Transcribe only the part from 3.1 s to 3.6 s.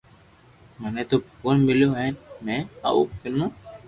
ڪنو